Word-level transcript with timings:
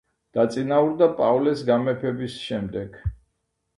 დაწინაურდა 0.37 1.09
პავლეს 1.21 1.61
გამეფების 1.69 2.39
შემდეგ. 2.47 2.99